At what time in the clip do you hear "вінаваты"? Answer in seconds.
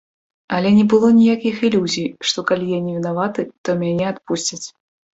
2.99-3.41